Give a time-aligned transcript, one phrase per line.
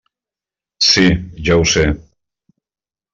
[0.87, 1.03] Sí,
[1.49, 1.85] ja ho sé.